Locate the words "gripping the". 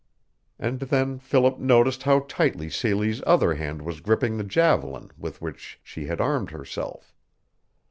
4.01-4.43